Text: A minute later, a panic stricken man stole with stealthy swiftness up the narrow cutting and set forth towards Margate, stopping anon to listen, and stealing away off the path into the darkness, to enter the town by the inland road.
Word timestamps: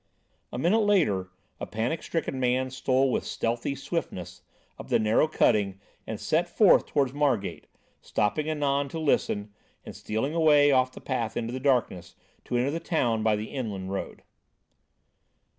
A 0.51 0.57
minute 0.57 0.79
later, 0.79 1.29
a 1.59 1.67
panic 1.67 2.01
stricken 2.01 2.39
man 2.39 2.71
stole 2.71 3.11
with 3.11 3.23
stealthy 3.23 3.75
swiftness 3.75 4.41
up 4.79 4.87
the 4.87 4.97
narrow 4.97 5.27
cutting 5.27 5.79
and 6.07 6.19
set 6.19 6.49
forth 6.49 6.87
towards 6.87 7.13
Margate, 7.13 7.67
stopping 8.01 8.49
anon 8.49 8.89
to 8.89 8.99
listen, 8.99 9.53
and 9.85 9.95
stealing 9.95 10.33
away 10.33 10.71
off 10.71 10.91
the 10.91 11.01
path 11.01 11.37
into 11.37 11.53
the 11.53 11.59
darkness, 11.59 12.15
to 12.45 12.55
enter 12.57 12.71
the 12.71 12.79
town 12.79 13.21
by 13.21 13.35
the 13.35 13.51
inland 13.53 13.91
road. 13.91 14.23